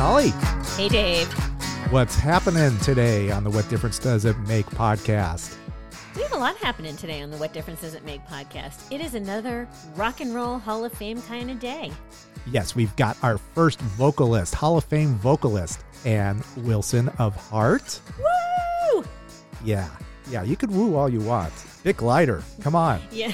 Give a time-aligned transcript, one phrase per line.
[0.00, 0.30] Holly.
[0.78, 1.30] Hey, Dave.
[1.92, 5.54] What's happening today on the What Difference Does It Make podcast?
[6.16, 8.90] We have a lot happening today on the What Difference Does It Make podcast.
[8.90, 11.92] It is another rock and roll Hall of Fame kind of day.
[12.50, 18.00] Yes, we've got our first vocalist, Hall of Fame vocalist, Ann Wilson of Heart.
[18.94, 19.04] Woo!
[19.62, 19.90] Yeah,
[20.30, 21.52] yeah, you could woo all you want.
[21.52, 23.32] Vic Leiter, come on, Yeah.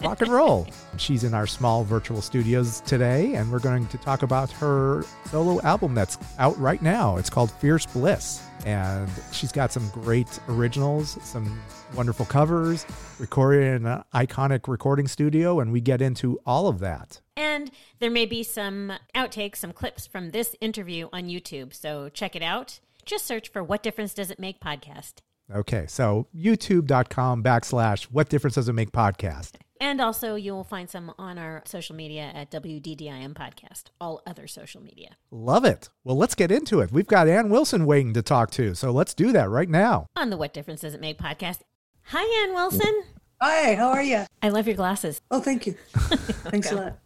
[0.00, 0.66] Rock and roll.
[0.96, 5.60] She's in our small virtual studios today, and we're going to talk about her solo
[5.62, 7.16] album that's out right now.
[7.16, 11.60] It's called Fierce Bliss, and she's got some great originals, some
[11.94, 12.86] wonderful covers,
[13.18, 17.20] recorded in an iconic recording studio, and we get into all of that.
[17.36, 21.72] And there may be some outtakes, some clips from this interview on YouTube.
[21.74, 22.80] So check it out.
[23.04, 25.14] Just search for What Difference Does It Make podcast.
[25.54, 29.52] Okay, so youtube.com backslash what difference does it make podcast.
[29.80, 34.46] And also, you will find some on our social media at WDDIM Podcast, all other
[34.46, 35.16] social media.
[35.30, 35.88] Love it.
[36.04, 36.90] Well, let's get into it.
[36.90, 40.06] We've got Ann Wilson waiting to talk to, so let's do that right now.
[40.16, 41.60] On the What Difference Does It Make podcast.
[42.06, 43.04] Hi, Ann Wilson.
[43.40, 44.24] Hi, how are you?
[44.42, 45.20] I love your glasses.
[45.30, 45.74] Oh, thank you.
[45.94, 46.98] Thanks a lot.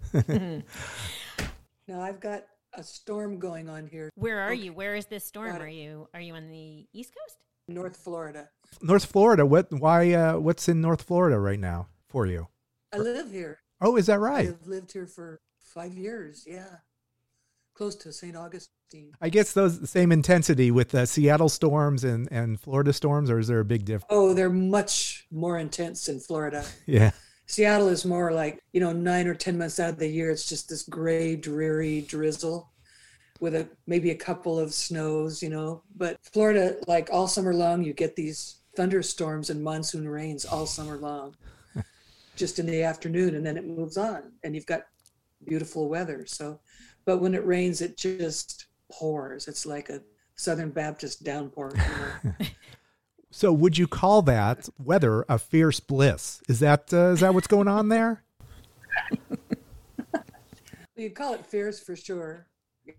[1.89, 2.45] now I've got
[2.75, 4.73] a storm going on here, Where are you?
[4.73, 5.57] Where is this storm?
[5.61, 7.37] Are you are you on the East Coast?
[7.69, 8.49] North Florida.
[8.81, 12.49] North Florida, what why uh what's in North Florida right now for you?
[12.93, 13.61] I live here.
[13.81, 14.49] Oh, is that right?
[14.49, 16.45] I've lived here for five years.
[16.47, 16.77] Yeah,
[17.75, 18.37] close to St.
[18.37, 19.13] Augustine.
[19.21, 23.39] I guess those the same intensity with the Seattle storms and and Florida storms or
[23.39, 24.07] is there a big difference?
[24.11, 26.65] Oh, they're much more intense in Florida.
[26.87, 27.13] Yeah.
[27.47, 30.31] Seattle is more like you know nine or ten months out of the year.
[30.31, 32.71] It's just this gray, dreary drizzle
[33.41, 35.43] with a maybe a couple of snows.
[35.43, 40.45] You know, but Florida, like all summer long, you get these thunderstorms and monsoon rains
[40.45, 41.35] all summer long,
[42.43, 44.83] just in the afternoon, and then it moves on, and you've got
[45.47, 46.25] beautiful weather.
[46.27, 46.59] So,
[47.05, 49.47] but when it rains, it just pours.
[49.47, 50.03] It's like a
[50.35, 51.73] Southern Baptist downpour.
[51.77, 52.47] You know?
[53.31, 56.43] So would you call that weather a fierce bliss?
[56.49, 58.25] Is that uh, is that what's going on there?
[60.97, 62.49] you call it fierce for sure.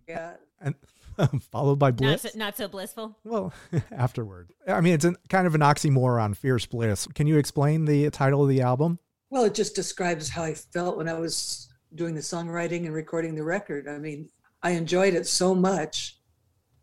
[0.07, 0.75] Yeah, And
[1.51, 2.21] followed by Not bliss?
[2.21, 3.17] so, not so blissful.
[3.25, 3.51] Well,
[3.91, 4.53] afterward.
[4.65, 7.07] I mean, it's an, kind of an oxymoron, fierce bliss.
[7.07, 8.99] Can you explain the title of the album?
[9.33, 13.33] Well, it just describes how I felt when I was doing the songwriting and recording
[13.33, 13.88] the record.
[13.88, 14.29] I mean,
[14.61, 16.19] I enjoyed it so much,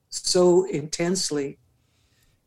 [0.09, 1.61] so intensely.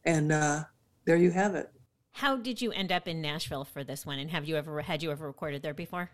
[0.03, 0.65] And uh,
[1.05, 1.71] there you have it.
[2.11, 4.19] How did you end up in Nashville for this one?
[4.19, 6.09] And have you ever had you ever recorded there before?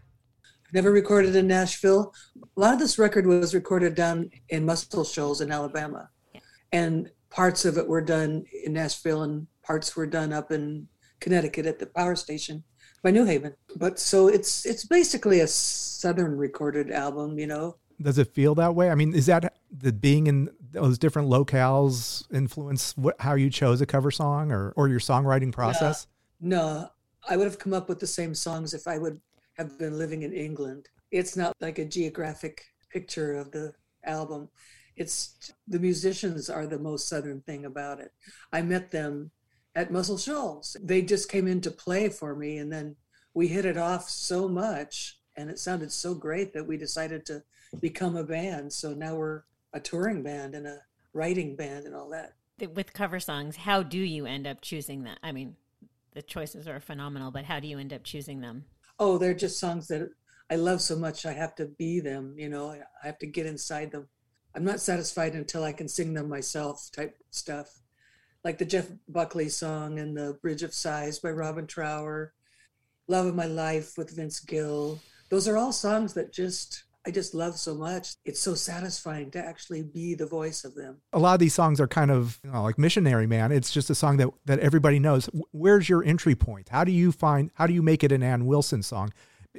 [0.72, 2.14] Never recorded in Nashville.
[2.44, 6.12] A lot of this record was recorded down in Muscle Shoals in Alabama.
[6.36, 6.42] Yeah.
[6.72, 10.88] And parts of it were done in Nashville and parts were done up in
[11.20, 12.64] Connecticut at the power station
[13.02, 13.56] by New Haven.
[13.76, 17.78] But so it's it's basically a southern recorded album, you know.
[18.02, 18.90] Does it feel that way?
[18.90, 23.82] I mean, is that the being in those different locales influence what, how you chose
[23.82, 26.08] a cover song or, or your songwriting process?
[26.40, 26.90] No,
[27.28, 29.20] I would have come up with the same songs if I would
[29.58, 30.88] have been living in England.
[31.12, 33.74] It's not like a geographic picture of the
[34.06, 34.50] album.
[34.96, 38.12] It's the musicians are the most southern thing about it.
[38.54, 39.32] I met them
[39.76, 40.76] at Muscle Shoals.
[40.82, 42.96] They just came in to play for me and then
[43.34, 47.44] we hit it off so much and it sounded so great that we decided to
[47.80, 48.74] become a band.
[48.74, 49.44] So now we're
[49.74, 50.80] a touring band and a
[51.14, 52.34] writing band and all that.
[52.74, 55.20] With cover songs, how do you end up choosing that?
[55.24, 55.56] I mean,
[56.14, 58.66] the choices are phenomenal, but how do you end up choosing them?
[59.00, 60.10] oh, they're just songs that
[60.50, 61.26] I love so much.
[61.26, 64.08] I have to be them, you know, I have to get inside them.
[64.56, 67.70] I'm not satisfied until I can sing them myself type stuff.
[68.44, 72.34] Like the Jeff Buckley song and the Bridge of Sighs by Robin Trower,
[73.08, 75.00] Love of My Life with Vince Gill.
[75.30, 78.16] Those are all songs that just I just love so much.
[78.26, 80.98] It's so satisfying to actually be the voice of them.
[81.14, 83.52] A lot of these songs are kind of you know, like Missionary Man.
[83.52, 85.30] It's just a song that that everybody knows.
[85.52, 86.70] Where's your entry point?
[86.70, 89.14] How do you find how do you make it an Ann Wilson song?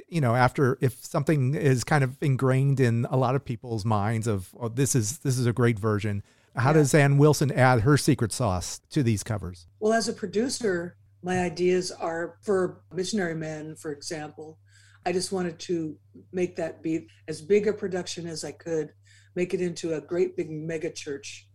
[0.07, 4.27] You know, after if something is kind of ingrained in a lot of people's minds
[4.27, 6.23] of oh, this is this is a great version.
[6.55, 6.73] How yeah.
[6.73, 9.67] does Ann Wilson add her secret sauce to these covers?
[9.79, 14.59] Well, as a producer, my ideas are for Missionary Man, for example
[15.05, 15.97] I just wanted to
[16.31, 18.91] make that be as big a production as I could,
[19.35, 21.47] make it into a great big mega church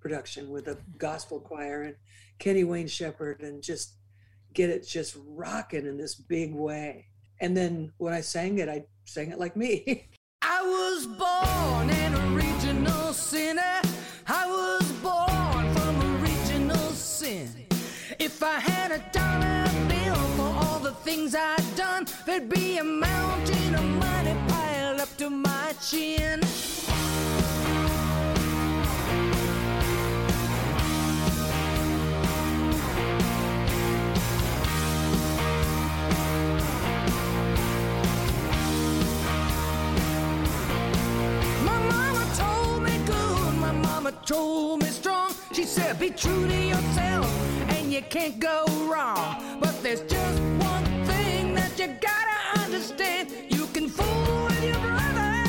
[0.00, 1.96] production with a gospel choir and
[2.38, 3.96] Kenny Wayne Shepherd and just
[4.52, 7.06] get it just rocking in this big way.
[7.40, 10.08] And then when I sang it, I sang it like me.
[10.42, 12.27] I was born an
[18.40, 22.84] If I had a dollar bill for all the things I'd done, there'd be a
[22.84, 26.38] mountain of money piled up to my chin.
[41.64, 45.34] My mama told me good, my mama told me strong.
[45.52, 47.57] She said, Be true to yourself
[47.98, 49.58] you can't go wrong.
[49.58, 53.32] But there's just one thing that you gotta understand.
[53.48, 55.44] You can fool with your brother,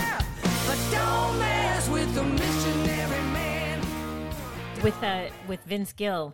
[0.65, 3.85] but don't mess with the missionary man.
[4.81, 6.33] With uh, with Vince Gill,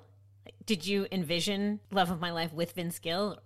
[0.66, 3.38] did you envision "Love of My Life" with Vince Gill?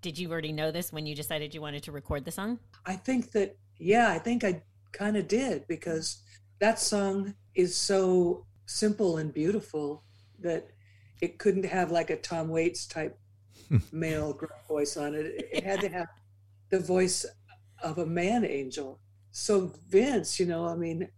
[0.00, 2.60] Did you already know this when you decided you wanted to record the song?
[2.86, 6.22] I think that yeah, I think I kind of did because
[6.60, 10.04] that song is so simple and beautiful
[10.38, 10.68] that
[11.22, 13.16] it couldn't have like a Tom Waits type
[13.92, 14.38] male
[14.68, 15.48] voice on it.
[15.52, 16.08] It had to have
[16.70, 17.24] the voice
[17.82, 19.00] of a man angel.
[19.30, 21.08] So Vince, you know, I mean,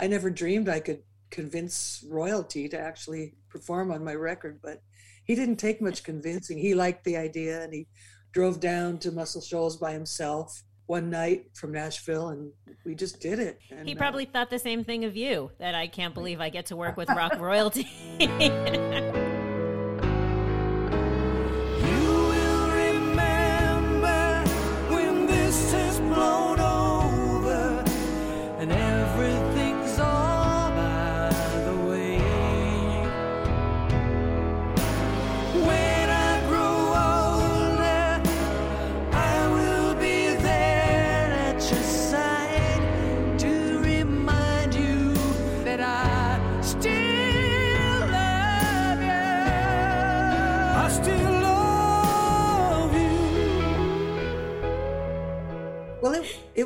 [0.00, 4.80] I never dreamed I could convince royalty to actually perform on my record, but
[5.24, 6.56] he didn't take much convincing.
[6.56, 7.88] He liked the idea and he
[8.32, 12.52] drove down to Muscle Shoals by himself one night from Nashville and
[12.86, 13.58] we just did it.
[13.70, 16.48] And, he probably uh, thought the same thing of you that I can't believe I
[16.48, 17.88] get to work with rock royalty.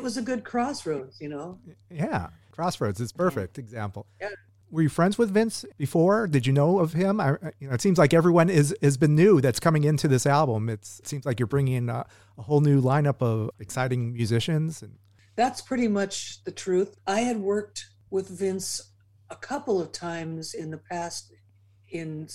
[0.03, 1.59] was a good crossroads, you know.
[1.89, 4.05] Yeah, crossroads is perfect example.
[4.21, 4.29] Yeah.
[4.69, 6.25] Were you friends with Vince before?
[6.25, 7.21] Did you know of him?
[7.21, 10.25] I, you know, it seems like everyone is has been new that's coming into this
[10.25, 10.67] album.
[10.67, 12.05] It's, it seems like you're bringing a,
[12.37, 14.81] a whole new lineup of exciting musicians.
[14.81, 14.97] And
[15.35, 16.95] that's pretty much the truth.
[17.05, 18.93] I had worked with Vince
[19.29, 21.31] a couple of times in the past
[21.89, 22.27] in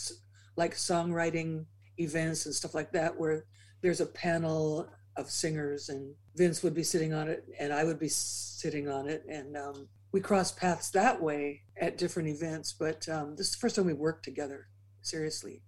[0.57, 1.67] like songwriting
[1.99, 3.47] events and stuff like that, where
[3.83, 7.99] there's a panel of singers and Vince would be sitting on it and I would
[7.99, 9.25] be sitting on it.
[9.29, 12.73] And um, we crossed paths that way at different events.
[12.79, 14.69] But um, this is the first time we worked together,
[15.03, 15.63] seriously.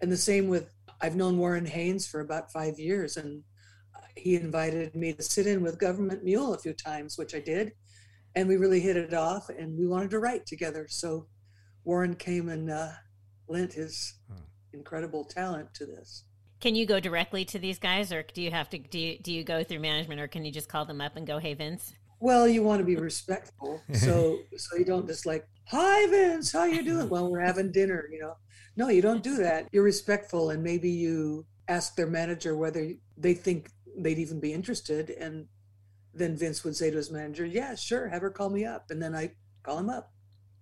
[0.00, 3.44] And the same with, I've known Warren Haynes for about five years and
[4.16, 7.72] he invited me to sit in with Government Mule a few times, which I did.
[8.34, 10.86] And we really hit it off and we wanted to write together.
[10.88, 11.26] So
[11.84, 12.90] Warren came and uh,
[13.48, 14.40] lent his hmm.
[14.72, 16.24] incredible talent to this.
[16.64, 19.30] Can you go directly to these guys, or do you have to do you, do
[19.30, 21.92] you go through management, or can you just call them up and go, "Hey, Vince"?
[22.20, 26.64] Well, you want to be respectful, so so you don't just like, "Hi, Vince, how
[26.64, 28.38] you doing?" Well, we're having dinner, you know.
[28.76, 29.68] No, you don't do that.
[29.72, 33.68] You're respectful, and maybe you ask their manager whether they think
[33.98, 35.48] they'd even be interested, and
[36.14, 39.02] then Vince would say to his manager, "Yeah, sure, have her call me up," and
[39.02, 40.13] then I call him up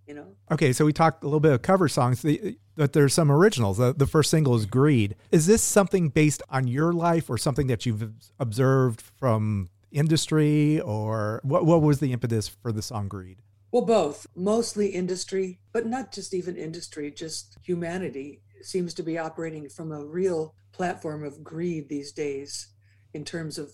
[0.06, 0.37] you know.
[0.50, 3.78] Okay, so we talked a little bit of cover songs, the, but there's some originals.
[3.78, 7.66] The, the first single is "Greed." Is this something based on your life, or something
[7.68, 11.64] that you've observed from industry, or what?
[11.64, 13.38] What was the impetus for the song "Greed"?
[13.71, 14.26] Well, both.
[14.35, 17.11] Mostly industry, but not just even industry.
[17.11, 22.68] Just humanity seems to be operating from a real platform of greed these days,
[23.14, 23.73] in terms of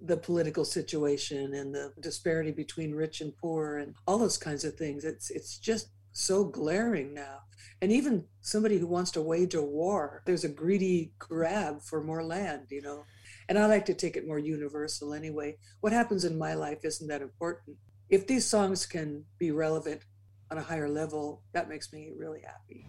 [0.00, 4.74] the political situation and the disparity between rich and poor and all those kinds of
[4.74, 5.04] things.
[5.04, 7.40] It's it's just so glaring now.
[7.80, 12.24] And even somebody who wants to wage a war, there's a greedy grab for more
[12.24, 13.04] land, you know.
[13.48, 15.56] And I like to take it more universal anyway.
[15.80, 17.76] What happens in my life isn't that important.
[18.10, 20.02] If these songs can be relevant
[20.50, 22.86] on a higher level, that makes me really happy.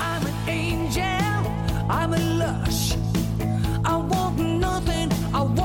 [0.00, 1.02] I'm an angel,
[1.90, 2.94] I'm a lush.
[3.84, 5.61] I want nothing, I want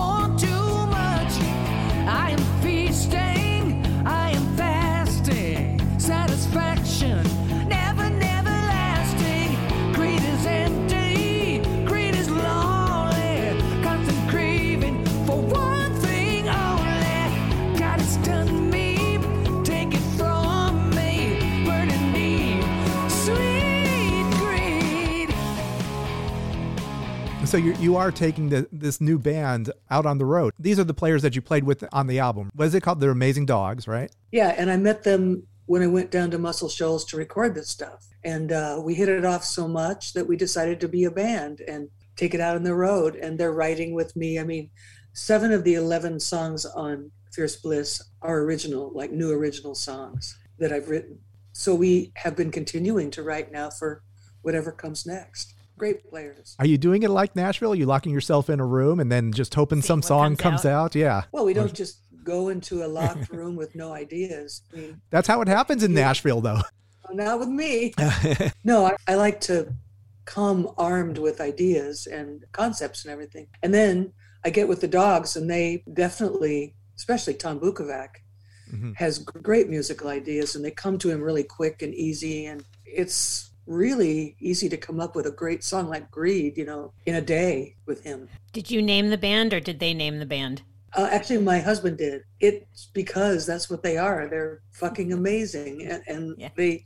[27.58, 30.54] So you you are taking the, this new band out on the road.
[30.60, 32.52] These are the players that you played with on the album.
[32.54, 33.00] What is it called?
[33.00, 34.12] They're Amazing Dogs, right?
[34.32, 37.68] Yeah, and I met them when I went down to Muscle Shoals to record this
[37.68, 38.06] stuff.
[38.24, 41.62] And uh, we hit it off so much that we decided to be a band
[41.62, 43.16] and take it out on the road.
[43.16, 44.38] And they're writing with me.
[44.38, 44.70] I mean,
[45.14, 50.72] seven of the 11 songs on Fierce Bliss are original, like new original songs that
[50.72, 51.18] I've written.
[51.54, 54.04] So we have been continuing to write now for
[54.44, 55.56] whatever comes next.
[55.78, 56.56] Great players.
[56.60, 57.72] Are you doing it like Nashville?
[57.74, 60.66] Are you locking yourself in a room and then just hoping some song comes comes
[60.66, 60.96] out?
[60.96, 61.24] Yeah.
[61.32, 64.62] Well, we don't just go into a locked room with no ideas.
[64.74, 66.62] I mean, That's how it happens in Nashville, though.
[67.12, 67.94] not with me.
[68.64, 69.74] no, I, I like to
[70.26, 73.48] come armed with ideas and concepts and everything.
[73.64, 74.12] And then
[74.44, 78.10] I get with the dogs, and they definitely, especially Tom Bukovac,
[78.74, 78.98] Mhm.
[78.98, 82.46] has great musical ideas, and they come to him really quick and easy.
[82.48, 86.94] And it's really easy to come up with a great song like Greed, you know,
[87.06, 88.30] in a day with him.
[88.54, 90.62] Did you name the band or did they name the band?
[90.94, 92.24] Uh, actually, my husband did.
[92.40, 94.28] It's because that's what they are.
[94.28, 96.50] They're fucking amazing, and, and Yeah.
[96.56, 96.86] they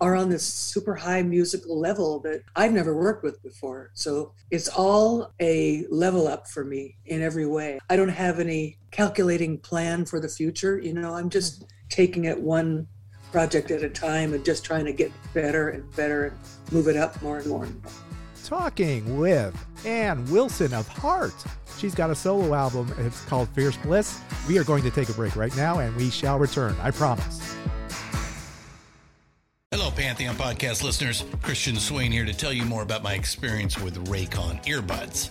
[0.00, 3.90] are on this super high musical level that I've never worked with before.
[3.94, 7.80] So it's all a level up for me in every way.
[7.90, 10.78] I don't have any calculating plan for the future.
[10.78, 12.86] You know, I'm just taking it one
[13.32, 16.38] project at a time and just trying to get better and better and
[16.72, 17.64] move it up more and more.
[17.64, 17.92] And more.
[18.44, 19.54] Talking with
[19.84, 21.34] Ann Wilson of Heart.
[21.78, 22.92] She's got a solo album.
[22.98, 24.20] It's called Fierce Bliss.
[24.48, 26.74] We are going to take a break right now and we shall return.
[26.80, 27.54] I promise.
[29.70, 31.24] Hello, Pantheon podcast listeners.
[31.42, 35.30] Christian Swain here to tell you more about my experience with Raycon earbuds.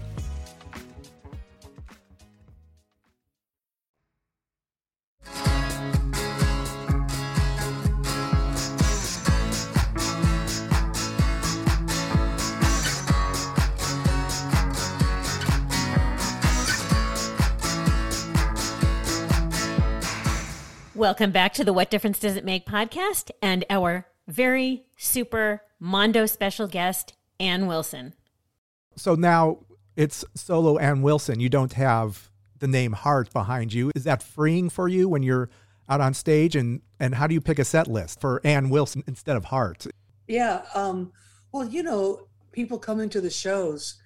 [21.01, 26.27] Welcome back to the What Difference Does It Make podcast and our very super Mondo
[26.27, 28.13] special guest, Ann Wilson.
[28.97, 29.65] So now
[29.95, 31.39] it's solo Ann Wilson.
[31.39, 32.29] You don't have
[32.59, 33.91] the name Heart behind you.
[33.95, 35.49] Is that freeing for you when you're
[35.89, 36.55] out on stage?
[36.55, 39.87] And, and how do you pick a set list for Ann Wilson instead of Heart?
[40.27, 40.61] Yeah.
[40.75, 41.13] Um,
[41.51, 43.99] well, you know, people coming to the shows,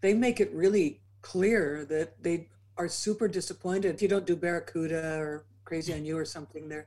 [0.00, 5.16] they make it really clear that they are super disappointed if you don't do Barracuda
[5.18, 6.68] or Crazy on You or something.
[6.70, 6.86] They're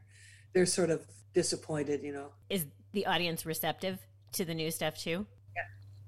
[0.54, 2.30] they're sort of disappointed, you know.
[2.50, 4.00] Is the audience receptive
[4.32, 5.28] to the new stuff too?
[5.56, 5.62] Yeah.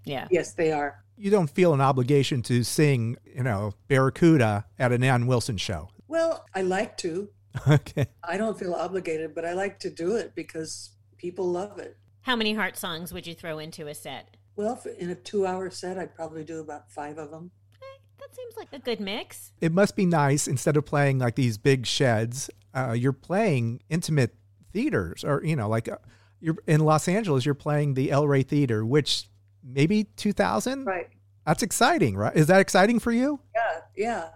[0.06, 0.28] Yeah.
[0.32, 1.04] Yes, they are.
[1.16, 5.90] You don't feel an obligation to sing, you know, Barracuda at an Ann Wilson show.
[6.08, 7.30] Well, I like to.
[7.68, 8.08] Okay.
[8.24, 11.98] I don't feel obligated, but I like to do it because people love it.
[12.22, 14.38] How many heart songs would you throw into a set?
[14.56, 17.52] Well, in a two-hour set, I'd probably do about five of them.
[17.82, 19.52] Eh, that seems like a good mix.
[19.60, 24.36] It must be nice instead of playing like these big sheds, uh, you're playing intimate
[24.72, 25.98] theaters or, you know, like uh,
[26.40, 29.30] you're in Los Angeles, you're playing the El Rey Theater, which
[29.64, 30.86] maybe 2000?
[30.86, 31.10] Right.
[31.46, 32.36] That's exciting, right?
[32.36, 33.40] Is that exciting for you?
[33.56, 34.30] Yeah, yeah.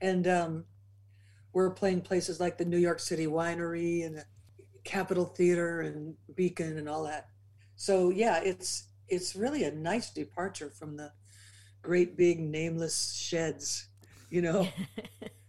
[0.00, 0.64] And um,
[1.52, 4.24] we're playing places like the New York City Winery and the
[4.84, 7.28] Capitol Theater and Beacon and all that.
[7.76, 11.12] So yeah, it's it's really a nice departure from the
[11.82, 13.88] great big nameless sheds,
[14.30, 14.68] you know.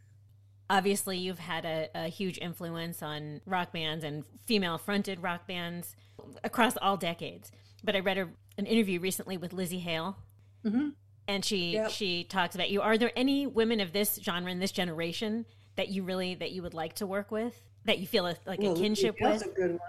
[0.69, 5.95] Obviously, you've had a, a huge influence on rock bands and female fronted rock bands
[6.43, 7.51] across all decades.
[7.83, 10.17] But I read a, an interview recently with Lzzy Hale,
[10.63, 10.89] hmm
[11.27, 11.89] and she Yep.
[11.91, 12.81] she talks about you.
[12.81, 16.61] Are there any women of this genre in this generation that you really that you
[16.63, 19.51] would like to work with that you feel a, like a kinship Lzzy Hale's with?
[19.51, 19.79] a good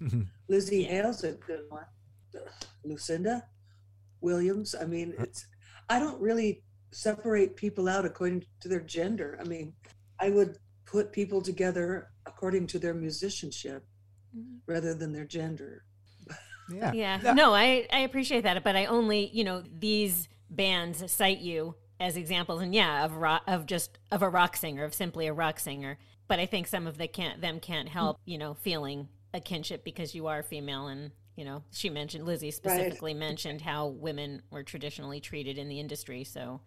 [0.00, 0.28] one.
[0.50, 1.84] Lzzy Hale's a good one.
[2.84, 3.44] Lucinda
[4.20, 4.74] Williams.
[4.74, 5.46] I mean, it's
[5.88, 9.38] I don't really separate people out according to their gender.
[9.40, 9.74] I mean,
[10.20, 13.84] I would put people together according to their musicianship
[14.66, 15.84] rather than their gender.
[16.68, 16.92] Yeah.
[16.92, 17.32] Yeah.
[17.32, 22.16] No, I, I appreciate that, but I only, you know, these bands cite you as
[22.16, 25.60] examples and yeah, of rock, of just of a rock singer, of simply a rock
[25.60, 25.98] singer.
[26.28, 29.84] But I think some of the can't them can't help, you know, feeling a kinship
[29.84, 34.62] because you are female and you know, she mentioned Lzzy specifically mentioned how women were
[34.62, 36.62] traditionally treated in the industry, so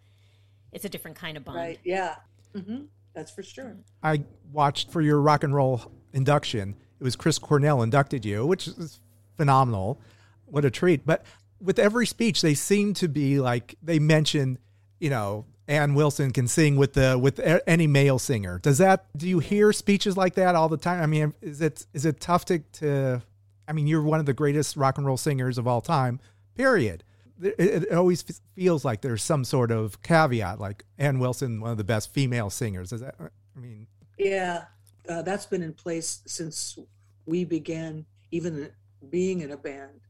[0.71, 1.57] it's a different kind of bond.
[1.57, 1.79] Right?
[1.83, 2.15] Yeah.
[2.55, 2.83] hmm
[3.19, 3.75] That's for sure.
[4.01, 4.23] I
[4.53, 6.77] watched for your rock and roll induction.
[7.01, 9.01] It was Chris Cornell inducted you, which is
[9.35, 9.99] phenomenal.
[10.45, 11.05] What a treat.
[11.05, 11.25] But
[11.59, 14.57] with every speech, they seem to be like they mention,
[14.99, 18.57] you know, Ann Wilson can sing with the with any male singer.
[18.59, 21.03] Does that do you hear speeches like that all the time?
[21.03, 23.21] I mean, is it is it tough to to
[23.67, 26.21] I mean, you're one of the greatest rock and roll singers of all time.
[26.55, 27.03] Period.
[27.41, 31.71] It, it always f- feels like there's some sort of caveat, like Ann Wilson, one
[31.71, 32.91] of the best female singers.
[32.91, 33.15] Is that?
[33.19, 34.65] I mean, Yeah,
[35.07, 36.77] uh, that's been in place since
[37.25, 38.71] we began even
[39.09, 40.01] being in a band.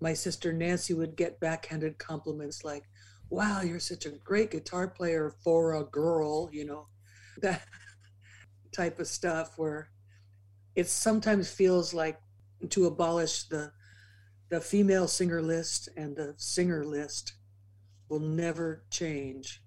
[0.00, 2.84] My sister Nancy would get backhanded compliments like,
[3.30, 6.88] "Wow, you're such a great guitar player for a girl," you know,
[7.42, 7.62] that
[8.72, 9.54] type of stuff.
[9.58, 9.90] Where
[10.74, 12.20] it sometimes feels like
[12.70, 13.72] to abolish the
[14.48, 17.34] the female singer list and the singer list
[18.08, 19.62] will never change.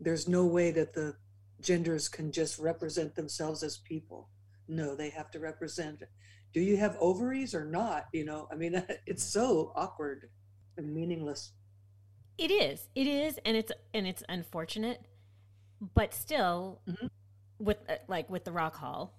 [0.00, 1.16] There's no way that the
[1.60, 4.28] genders can just represent themselves as people.
[4.68, 6.02] No, they have to represent.
[6.52, 8.06] Do you have ovaries or not?
[8.12, 10.28] You know, I mean, it's so awkward
[10.76, 11.52] and meaningless.
[12.38, 12.88] It is.
[12.94, 15.04] It is, and it's and it's unfortunate,
[15.94, 17.10] but still, Mhm.
[17.58, 19.18] with uh, like with the Rock Hall,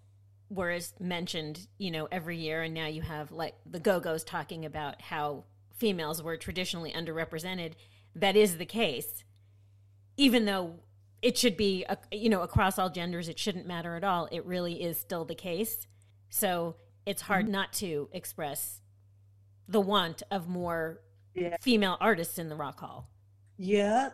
[0.53, 4.65] whereas mentioned, you know, every year, and now you have like the Go Go's talking
[4.65, 7.73] about how females were traditionally underrepresented.
[8.15, 9.23] That is the case,
[10.17, 10.79] even though
[11.21, 14.27] it should be, uh, you know, across all genders, it shouldn't matter at all.
[14.31, 15.87] It really is still the case.
[16.29, 18.81] So it's hard not to express
[19.67, 21.01] the want of more
[21.33, 21.55] Yeah.
[21.61, 23.09] female artists in the Rock Hall.
[23.57, 24.09] Yeah,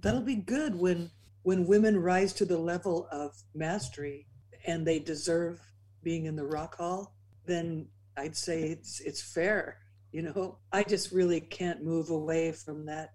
[0.00, 1.10] that'll be good when
[1.42, 4.26] when women rise to the level of mastery
[4.66, 5.60] and they deserve
[6.06, 7.16] being in the rock hall.
[7.46, 9.78] Then I'd say it's it's fair.
[10.12, 13.14] You know, I just really can't move away from that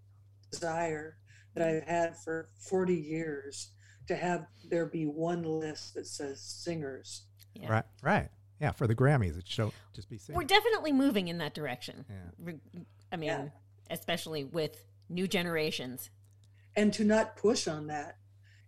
[0.52, 1.16] desire
[1.56, 3.70] that I've had for 40 years
[4.10, 7.24] to have there be one list that says singers.
[7.54, 7.72] Yeah.
[7.72, 8.72] right, right, yeah.
[8.72, 10.38] For the Grammys, it should just be singing.
[10.38, 12.06] We're definitely moving in that direction.
[12.10, 12.54] Yeah.
[13.12, 13.48] I mean, Yeah.
[13.90, 16.10] especially with new generations.
[16.76, 18.18] And to not push on that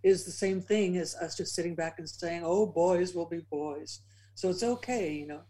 [0.02, 3.40] is the same thing as us just sitting back and saying, "Oh, boys will be
[3.50, 4.02] boys,"
[4.36, 5.41] so it's okay, you know.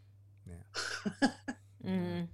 [1.86, 2.30] Mm.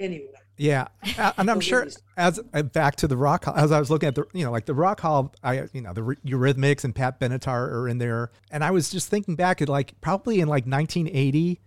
[0.00, 0.88] Anyway, Yeah,
[1.38, 4.16] and I'm sure as uh, back to the rock hall, as I was looking at
[4.16, 7.20] the you know like the rock hall, I you know the Re- Eurythmics and Pat
[7.20, 10.66] Benatar are in there, and I was just thinking back at like probably in like
[10.66, 11.60] 1980,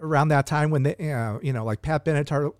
[0.00, 2.52] around that time when they uh, you know like Pat Benatar,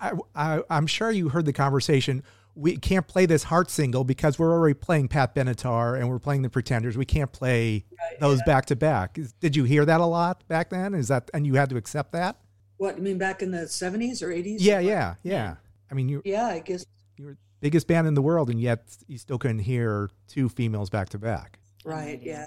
[0.00, 2.22] I, I I'm sure you heard the conversation.
[2.56, 6.42] We can't play this heart single because we're already playing Pat Benatar and we're playing
[6.42, 6.96] the Pretenders.
[6.96, 7.84] We can't play
[8.18, 9.18] those back to back.
[9.40, 10.94] Did you hear that a lot back then?
[10.94, 12.38] Is that and you had to accept that?
[12.78, 14.56] what you mean back in the 70s or 80s?
[14.60, 15.56] Yeah, yeah, yeah.
[15.90, 16.84] I mean, you Yeah, I guess
[17.16, 20.48] you were the biggest band in the world, and yet you still couldn't hear two
[20.48, 21.58] females back to back.
[21.84, 22.20] right.
[22.22, 22.46] Yeah.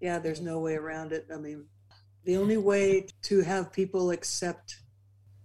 [0.00, 1.28] Yeah, there's no way around it.
[1.32, 1.66] I mean,
[2.24, 4.80] the only way to have people accept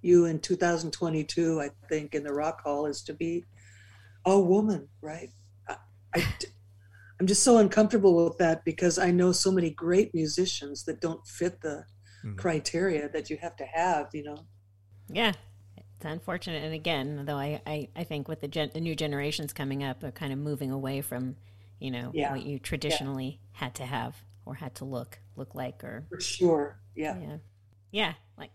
[0.01, 3.45] you in 2022, I think, in the Rock Hall is to be
[4.25, 5.29] a woman, right?
[5.67, 5.75] I,
[6.15, 6.25] I,
[7.19, 11.25] I'm just so uncomfortable with that because I know so many great musicians that don't
[11.27, 11.85] fit the
[12.25, 12.37] Mhm.
[12.37, 14.37] criteria that you have to have, you know.
[15.09, 15.33] Yeah.
[15.75, 16.63] It's unfortunate.
[16.63, 20.03] And again, though, I, I, I think with the, gen- the new generations coming up,
[20.03, 21.35] are kind of moving away from,
[21.79, 22.31] you know, Yeah.
[22.31, 26.79] what you traditionally had to have or had to look look like or For sure.
[26.95, 27.17] Yeah.
[27.19, 27.37] yeah,
[27.91, 28.51] yeah, like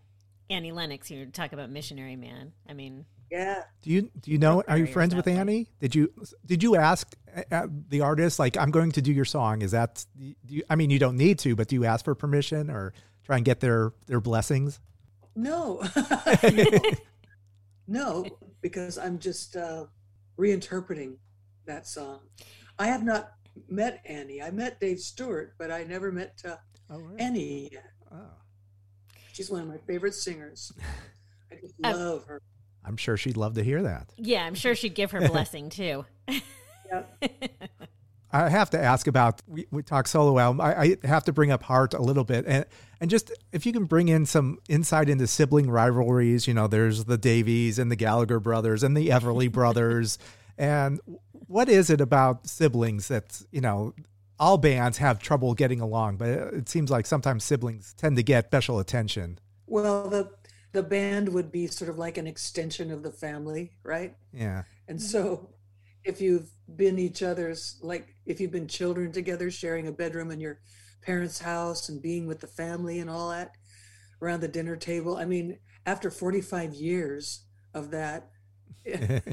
[0.49, 1.11] Annie Lennox.
[1.11, 2.53] You talk about missionary man.
[2.67, 3.63] I mean, Yeah.
[3.81, 4.63] Do you do you know?
[4.67, 5.27] Are you friends with.
[5.27, 5.69] Annie?
[5.79, 6.11] Did you
[6.45, 7.15] did you ask
[7.51, 9.61] uh, the artist like I'm going to do your song?
[9.61, 10.05] Is that?
[10.17, 12.93] Do you, I mean, you don't need to, but do you ask for permission or
[13.23, 14.79] try and get their their blessings?
[15.35, 15.81] No.
[17.87, 18.25] no,
[18.61, 19.85] because I'm just uh,
[20.37, 21.15] reinterpreting
[21.65, 22.19] that song.
[22.77, 23.31] I have not
[23.69, 24.41] met Annie.
[24.41, 26.55] I met Dave Stewart, but I never met uh,
[26.91, 27.19] Oh, really?
[27.19, 27.91] Annie yet.
[28.11, 28.17] Oh.
[29.31, 30.71] She's one of my favorite singers.
[31.51, 32.41] I just love her.
[32.89, 34.11] I'm sure she'd love to hear that.
[34.17, 36.05] yeah, I'm sure she'd give her blessing too.
[36.27, 37.03] Yeah.
[38.31, 40.59] I have to ask about we, we talk solo album.
[40.59, 42.65] I, I have to bring up Heart a little bit, and
[42.99, 46.47] and just if you can bring in some insight into sibling rivalries.
[46.47, 50.17] You know, there's the Davies and the Gallagher brothers and the Everly brothers,
[50.57, 50.99] and
[51.31, 53.93] what is it about siblings that you know
[54.39, 58.45] all bands have trouble getting along, but it seems like sometimes siblings tend to get
[58.45, 59.37] special attention.
[59.67, 60.31] Well, the
[60.71, 64.15] the band would be sort of like an extension of the family, right?
[64.33, 65.49] Yeah, And so
[66.03, 70.39] if you've been each other's like if you've been children together sharing a bedroom in
[70.39, 70.59] your
[71.01, 73.51] parents' house and being with the family and all that
[74.21, 78.29] around the dinner table, I mean, after 45 years of that,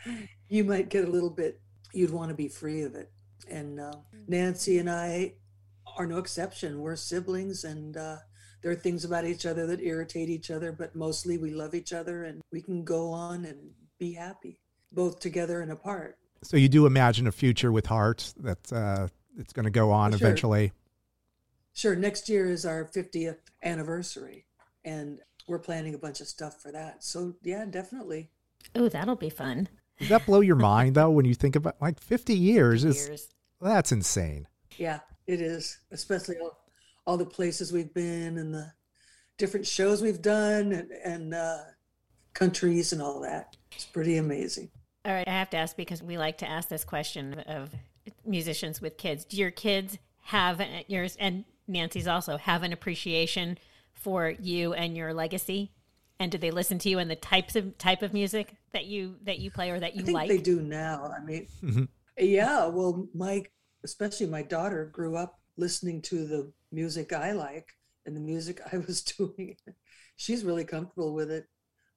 [0.48, 1.60] you might get a little bit
[1.94, 3.10] you'd want to be free of it.
[3.48, 3.92] And uh,
[4.26, 5.34] Nancy and I
[5.96, 6.80] are no exception.
[6.80, 8.16] We're siblings and uh,
[8.64, 11.92] there are things about each other that irritate each other, but mostly we love each
[11.92, 13.58] other and we can go on and
[13.98, 14.58] be happy,
[14.90, 16.16] both together and apart.
[16.42, 20.12] so you do imagine a future with Heart that uh, it's going to go on
[20.12, 20.16] Sure.
[20.16, 20.72] eventually.
[21.74, 24.46] Sure, next year is our 50th anniversary,
[24.82, 27.04] and we're planning a bunch of stuff for that.
[27.04, 28.30] So, yeah, definitely.
[28.74, 29.68] oh, that'll be fun.
[29.98, 32.82] Does that blow your mind though when you think about like 50 years?
[32.84, 33.28] Is Years.
[33.60, 34.48] that's insane.
[34.78, 36.63] Yeah, it is, especially all,
[37.06, 38.72] all the places we've been and the
[39.38, 41.58] different shows we've done and, and uh,
[42.32, 43.56] countries and all that.
[43.72, 44.70] It's pretty amazing.
[45.04, 47.70] All right, I have to ask because we like to ask this question of
[48.24, 49.24] musicians with kids.
[49.24, 53.58] Do your kids have yours and Nancy's also have an appreciation
[53.92, 55.72] for you and your legacy?
[56.20, 59.16] And do they listen to you and the types of type of music that you
[59.24, 60.28] that you play or that I you think like?
[60.28, 61.12] they do now.
[61.14, 61.88] I mean, Mhm.
[62.18, 63.44] yeah, well, my,
[63.82, 67.68] especially my daughter grew up listening to the music I like
[68.06, 69.56] and the music I was doing.
[70.16, 71.46] She's really comfortable with it.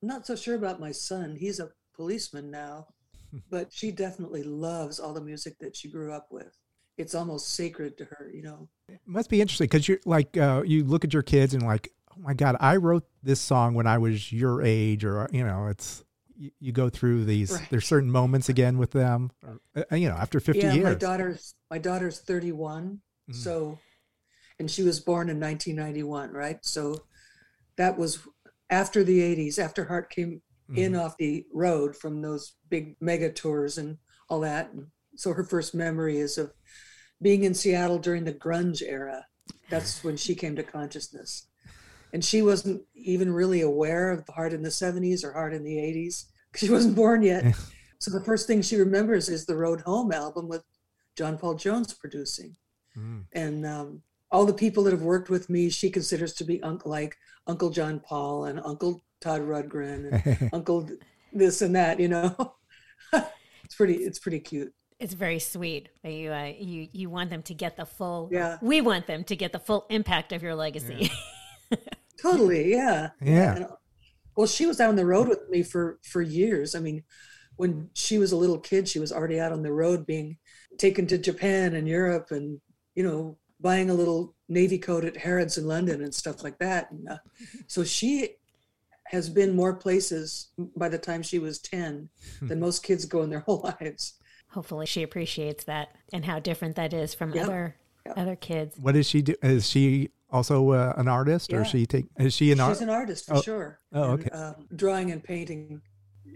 [0.01, 1.35] I'm not so sure about my son.
[1.35, 2.87] He's a policeman now,
[3.49, 6.57] but she definitely loves all the music that she grew up with.
[6.97, 8.69] It's almost sacred to her, you know.
[8.89, 11.91] It must be interesting because you're like uh, you look at your kids and like,
[12.11, 15.67] oh my god, I wrote this song when I was your age, or you know,
[15.67, 16.03] it's
[16.35, 17.51] you, you go through these.
[17.51, 17.67] Right.
[17.69, 20.85] There's certain moments again with them, or, uh, you know, after 50 yeah, years.
[20.85, 23.35] my daughter's my daughter's 31, Mhm.
[23.35, 23.79] so
[24.59, 26.65] and she was born in 1991, right?
[26.65, 27.05] So
[27.75, 28.19] that was
[28.71, 30.41] after the 80s, after Heart came
[30.75, 30.99] in Mhm.
[30.99, 34.73] off the road from those big mega tours and all that.
[34.73, 36.53] And so her first memory is of
[37.21, 39.27] being in Seattle during the grunge era.
[39.69, 41.47] That's when she came to consciousness.
[42.11, 45.63] And she wasn't even really aware of the Heart in the 70s or Heart in
[45.63, 47.43] the 80s because she wasn't born yet.
[47.99, 50.63] so the first thing she remembers is the Road Home album with
[51.15, 52.55] John Paul Jones producing.
[52.97, 53.25] Mm.
[53.33, 56.91] And um, all the people that have worked with me, she considers to be uncle
[56.91, 60.89] like Uncle John Paul and Uncle Todd Rundgren and Uncle
[61.33, 61.99] this and that.
[61.99, 62.55] You know,
[63.13, 63.95] it's pretty.
[63.95, 64.73] It's pretty cute.
[64.99, 65.89] it's very sweet.
[66.03, 68.29] that You uh, you you want them to get the full.
[68.31, 68.57] Yeah.
[68.61, 71.11] We want them to get the full impact of your legacy.
[72.21, 72.71] Totally.
[72.71, 73.09] Yeah.
[73.21, 73.55] Yeah.
[73.55, 73.65] And,
[74.35, 76.75] well, she was out on the road with me for for years.
[76.75, 77.03] I mean,
[77.55, 80.37] when she was a little kid, she was already out on the road, being
[80.77, 82.59] taken to Japan and Europe, and
[82.97, 86.89] you know, buying a little navy coat at Harrods in London and stuff like that.
[86.91, 87.17] And uh,
[87.67, 88.29] so she
[89.05, 92.09] has been more places by the time she was ten
[92.41, 94.15] than most kids go in their whole lives.
[94.49, 97.45] Hopefully, she appreciates that and how different that is from Yep.
[97.45, 97.75] other
[98.07, 98.17] Yep.
[98.17, 98.77] other kids.
[98.79, 99.35] what does she do?
[99.43, 101.61] Is she also uh, an artist, or Yeah.
[101.63, 102.05] is she take?
[102.17, 102.81] Is she an artist?
[102.81, 102.89] She's artist?
[102.89, 103.41] an artist for Oh.
[103.41, 103.79] sure.
[103.93, 104.29] Oh, And, okay.
[104.29, 105.81] um, drawing and painting,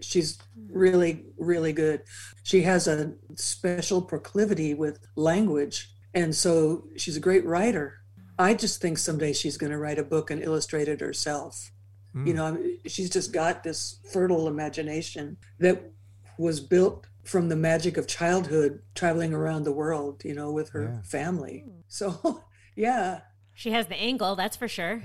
[0.00, 2.02] she's really, really good.
[2.44, 7.98] She has a special proclivity with language, and so she's a great writer.
[8.38, 11.70] I just think someday she's going to write a book and illustrate it herself.
[12.14, 15.92] You know, she's just got this fertile imagination that
[16.36, 20.82] was built from the magic of childhood traveling around the world, you know, with her
[20.82, 21.02] Yeah.
[21.04, 21.64] family.
[21.88, 22.42] So,
[22.76, 23.20] yeah,
[23.54, 25.02] She has the angle, that's for sure.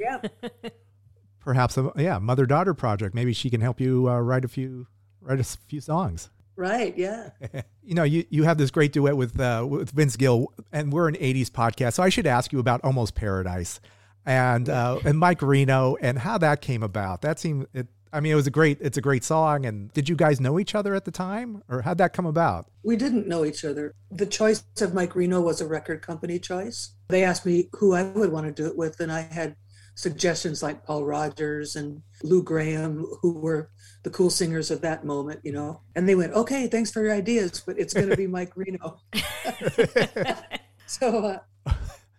[0.00, 0.22] yeah.
[1.40, 3.14] Perhaps a yeah mother daughter project.
[3.14, 4.86] Maybe she can help you uh, write a few
[5.20, 6.30] write a few songs.
[6.58, 7.30] Right, yeah.
[7.84, 11.06] you know, you, you have this great duet with uh, with Vince Gill, and we're
[11.06, 13.80] an '80s podcast, so I should ask you about Almost Paradise,
[14.26, 17.22] and uh, and Mike Reno, and how that came about.
[17.22, 19.66] That seemed, it, I mean, it was a great, it's a great song.
[19.66, 22.66] And did you guys know each other at the time, or how'd that come about?
[22.82, 23.94] We didn't know each other.
[24.10, 26.90] The choice of Mike Reno was a record company choice.
[27.08, 29.54] They asked me who I would want to do it with, and I had
[29.98, 33.68] suggestions like Paul Rodgers and Lou Gramm, who were
[34.04, 35.80] the cool singers of that moment, you know.
[35.96, 39.00] And they went, "Okay, thanks for your ideas, but it's going to be Mike Reno."
[40.86, 41.72] so, uh,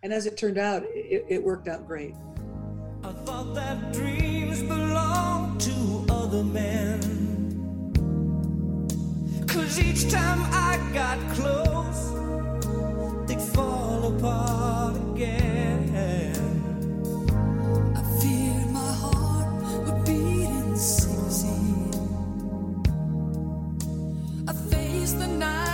[0.03, 2.15] and as it turned out, it, it worked out great.
[3.01, 6.99] I thought that dreams belonged to other men.
[9.47, 12.11] Cause each time I got close,
[13.25, 15.78] they'd fall apart again.
[25.13, 25.68] The nights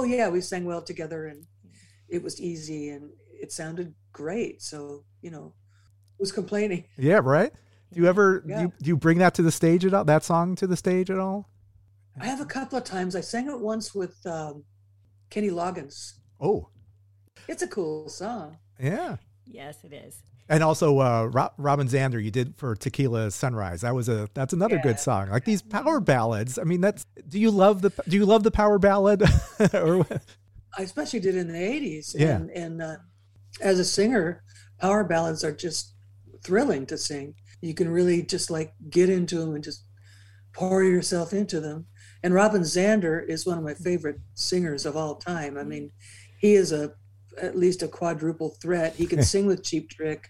[0.00, 1.44] Oh yeah, we sang well together, and
[2.08, 4.62] it was easy, and it sounded great.
[4.62, 5.52] So you know,
[6.18, 6.84] who's complaining?
[6.96, 7.52] Yeah, right.
[7.92, 8.56] Do you ever Yeah.
[8.56, 10.04] do, you, do you bring that to the stage at all?
[10.04, 11.50] That song to the stage at all?
[12.18, 13.14] I have a couple of times.
[13.14, 14.64] I sang it once with um,
[15.28, 16.14] Kenny Loggins.
[16.40, 16.68] Oh,
[17.46, 18.56] It's a cool song.
[18.80, 19.16] yeah.
[19.44, 20.22] Yes, it is.
[20.50, 23.82] And also, uh, Ro- Robin Zander, you did for Tequila Sunrise.
[23.82, 24.82] That was a that's another Yeah.
[24.82, 25.30] good song.
[25.30, 26.58] Like these power ballads.
[26.58, 27.06] I mean, that's.
[27.28, 29.22] Do you love the Do you love the power ballad?
[29.74, 30.04] or?
[30.76, 32.14] I especially did in the '80s.
[32.18, 32.36] Yeah.
[32.36, 32.96] And, and uh,
[33.60, 34.42] as a singer,
[34.80, 35.94] power ballads are just
[36.44, 37.34] thrilling to sing.
[37.60, 39.84] You can really just like get into them and just
[40.52, 41.86] pour yourself into them.
[42.24, 45.56] And Robin Zander is one of my favorite singers of all time.
[45.56, 45.92] I mean,
[46.40, 46.90] he is a
[47.40, 48.96] at least a quadruple threat.
[48.96, 50.28] He can sing with Cheap Trick.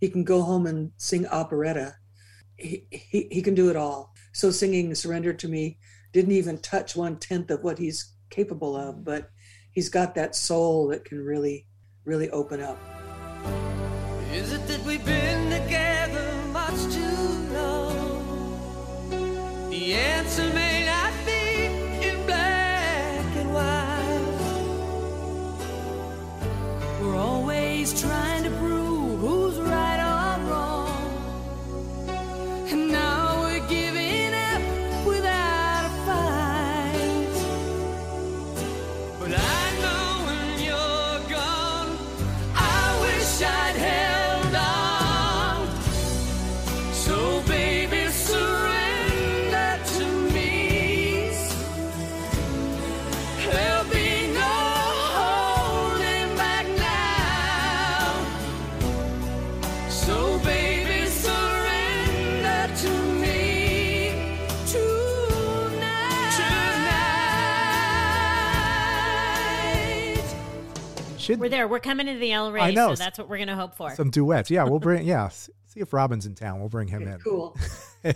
[0.00, 1.96] He can go home and sing operetta.
[2.56, 4.14] He, he, he can do it all.
[4.32, 5.78] So singing Surrender to Me
[6.12, 9.30] didn't even touch one tenth of what he's capable of, but
[9.72, 11.66] he's got that soul that can really,
[12.04, 12.78] really open up.
[14.32, 18.20] Is it that we've been together much too long?
[19.68, 21.66] The answer may not be
[22.06, 24.38] in black and white.
[27.00, 28.29] We're always trying
[71.30, 71.68] Should We're there.
[71.68, 72.94] We're coming into the El Rey, I know.
[72.94, 73.94] so that's what we're going to hope for.
[73.94, 74.50] some duets?
[74.50, 75.06] Yeah, we'll bring.
[75.06, 76.60] Yeah, see if Robin's in town.
[76.60, 77.18] We'll bring him in.
[77.20, 77.56] Cool.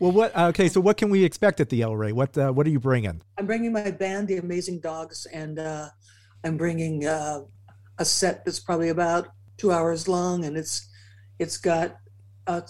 [0.00, 0.36] Well, what?
[0.36, 2.12] Okay, so what can we expect at the El Rey?
[2.12, 3.22] What uh, What are you bringing?
[3.36, 5.88] I'm bringing my band, The Amazing Dogs, and uh,
[6.44, 7.40] I'm bringing uh,
[7.98, 10.88] a set that's probably about two hours long, and it's
[11.38, 11.96] it's got
[12.46, 12.62] a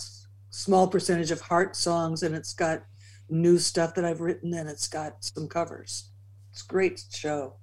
[0.51, 2.85] small percentage of heart songs, and it's got
[3.29, 6.11] new stuff that I've written, and it's got some covers.
[6.53, 7.57] It's a great show.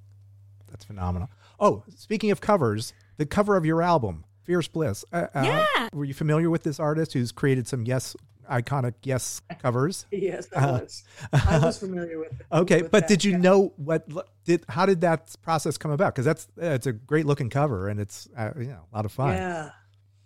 [0.69, 1.29] That's phenomenal.
[1.63, 5.05] Oh, speaking of covers, the cover of your album, Fierce Bliss.
[5.13, 5.89] Uh, uh, Yeah.
[5.93, 8.15] Were you familiar with this artist who's created some Yes
[8.49, 10.07] iconic Yes covers?
[10.11, 11.03] Yes, I Uh, was.
[11.31, 12.45] I was familiar with it.
[12.51, 13.37] Okay, with but that, did you yeah.
[13.37, 14.07] know what
[14.43, 16.15] did how did that process come about?
[16.15, 19.05] Because that's uh, it's a great looking cover and it's uh, you know a lot
[19.05, 19.35] of fun.
[19.35, 19.69] Yeah,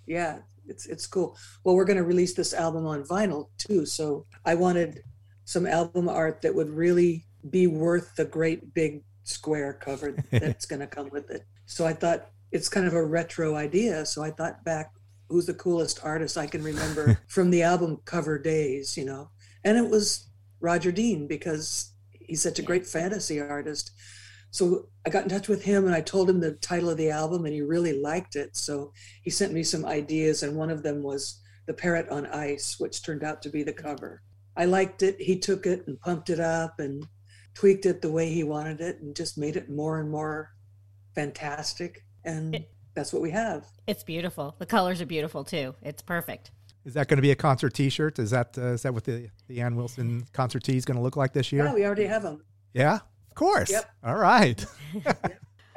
[0.08, 1.38] yeah, it's it's cool.
[1.66, 5.04] Well, we're going to release this album on vinyl too, so I wanted
[5.44, 10.80] some album art that would really be worth the great big square cover that's going
[10.80, 11.46] to come with it.
[11.66, 14.06] So I thought it's kind of a retro idea.
[14.06, 14.92] So I thought back,
[15.28, 19.30] who's the coolest artist I can remember from the album cover days, you know?
[19.64, 20.30] And it was
[20.62, 23.92] Roger Dean because he's such a great fantasy artist.
[24.52, 27.10] So I got in touch with him and I told him the title of the
[27.10, 28.56] album and he really liked it.
[28.56, 32.76] So he sent me some ideas and one of them was The Parrot on Ice,
[32.80, 34.22] which turned out to be the cover.
[34.56, 35.20] I liked it.
[35.20, 37.06] He took it and pumped it up and
[37.56, 40.54] tweaked it the way he wanted it and just made it more and more
[41.16, 42.04] fantastic.
[42.24, 43.66] And It- that's what we have.
[43.88, 44.56] It's beautiful.
[44.60, 45.74] The colors are beautiful too.
[45.82, 46.52] It's perfect.
[46.86, 48.20] Is that going to be a concert T-shirt?
[48.20, 51.02] Is that uh, is that what the the Ann Wilson concert tee is going to
[51.04, 51.66] look like this year?
[51.66, 52.44] Yeah, we already have them.
[52.74, 52.96] Yeah,
[53.30, 53.72] of course.
[53.72, 53.90] Yep.
[54.04, 54.64] All right.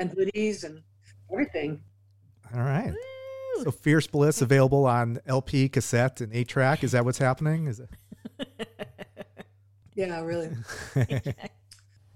[0.01, 0.81] And hoodies and
[1.33, 1.81] everything.
[2.55, 2.95] All right.
[3.65, 6.85] So Fierce Bliss available on LP, cassette, and eight track.
[6.85, 7.67] Is that what's happening?
[7.67, 7.91] Is it?
[9.95, 10.51] Yeah, really.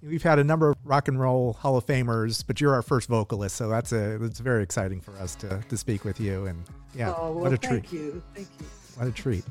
[0.03, 3.09] We've had a number of rock and roll Hall of Famers, but you're our first
[3.09, 6.47] vocalist, so that's a it's very exciting for us to to speak with you.
[6.47, 8.01] And yeah, oh, well, what a thank treat!
[8.01, 8.23] you.
[8.35, 8.67] Thank you.
[8.97, 9.45] What a treat!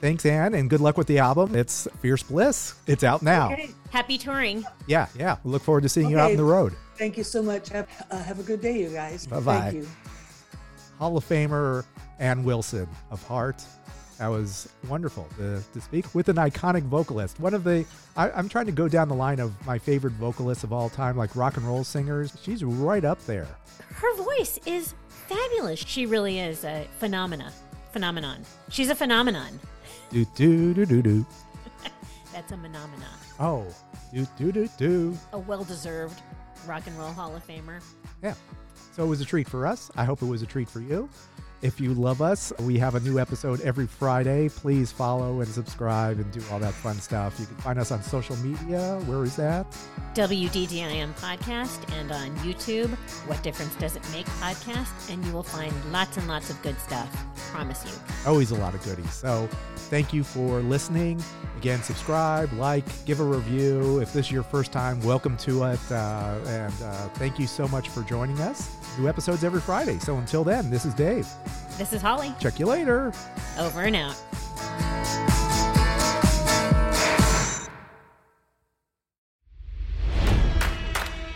[0.00, 1.54] Thanks, Ann, and good luck with the album.
[1.54, 2.74] It's Fierce Bliss.
[2.88, 3.52] It's out now.
[3.52, 3.70] Okay.
[3.90, 4.64] Happy touring.
[4.88, 5.36] Yeah, yeah.
[5.44, 6.74] We look forward to seeing you out on the road.
[6.98, 7.68] Thank you so much.
[7.68, 9.28] Have, uh, have a good day, you guys.
[9.28, 9.60] Bye-bye.
[9.60, 9.88] Thank you.
[10.98, 11.84] Hall of Famer
[12.18, 13.62] Ann Wilson of Heart.
[14.22, 17.40] That was wonderful to, to speak with an iconic vocalist.
[17.40, 17.84] One of the,
[18.16, 21.16] I, I'm trying to go down the line of my favorite vocalists of all time,
[21.16, 22.32] like rock and roll singers.
[22.40, 23.48] She's right up there.
[23.88, 25.80] Her voice is fabulous.
[25.80, 27.52] She really is a phenomena.
[27.92, 28.44] Phenomenon.
[28.68, 29.58] She's a phenomenon.
[30.10, 31.26] Do do do do do.
[32.32, 33.08] That's a phenomena.
[33.40, 33.66] Oh,
[34.14, 35.18] do do do do.
[35.32, 36.22] A well-deserved
[36.64, 37.82] rock and roll Hall of Famer.
[38.22, 38.34] Yeah.
[38.92, 39.90] So it was a treat for us.
[39.96, 41.08] I hope it was a treat for you.
[41.62, 44.48] If you love us, we have a new episode every Friday.
[44.48, 47.38] Please follow and subscribe and do all that fun stuff.
[47.38, 49.00] You can find us on social media.
[49.06, 49.64] Where is that?
[50.14, 52.90] WDDIM podcast and on YouTube.
[53.28, 55.08] What difference does it make podcast?
[55.12, 57.08] And you will find lots and lots of good stuff.
[57.52, 57.92] Promise you.
[58.28, 59.12] always a lot of goodies.
[59.12, 59.48] So
[59.88, 61.22] thank you for listening.
[61.58, 64.00] Again, subscribe, like, give a review.
[64.00, 65.92] If this is your first time, welcome to it.
[65.92, 68.68] Uh, and uh, thank you so much for joining us.
[68.98, 70.00] New episodes every Friday.
[70.00, 71.28] So until then, this is Dave.
[71.78, 72.34] This is Holly.
[72.40, 73.12] Check you later.
[73.58, 74.16] Over and out.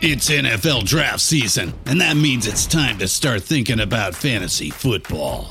[0.02, 5.50] It's NFL draft season, and that means it's time to start thinking about fantasy football.